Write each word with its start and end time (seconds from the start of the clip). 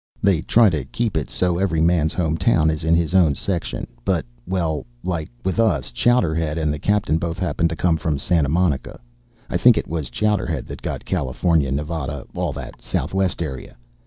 They 0.19 0.41
try 0.41 0.71
to 0.71 0.83
keep 0.85 1.15
it 1.15 1.29
so 1.29 1.59
every 1.59 1.79
man's 1.79 2.15
home 2.15 2.35
town 2.35 2.71
is 2.71 2.83
in 2.83 2.95
his 2.95 3.13
own 3.13 3.35
section, 3.35 3.85
but 4.03 4.25
well, 4.47 4.83
like 5.03 5.29
with 5.45 5.59
us, 5.59 5.91
Chowderhead 5.91 6.57
and 6.57 6.73
the 6.73 6.79
captain 6.79 7.19
both 7.19 7.37
happened 7.37 7.69
to 7.69 7.75
come 7.75 7.97
from 7.97 8.17
Santa 8.17 8.49
Monica. 8.49 8.99
I 9.47 9.57
think 9.57 9.77
it 9.77 9.87
was 9.87 10.09
Chowderhead 10.09 10.65
that 10.69 10.81
got 10.81 11.05
California, 11.05 11.71
Nevada, 11.71 12.25
all 12.33 12.51
that 12.53 12.81
Southwest 12.81 13.43
area. 13.43 13.77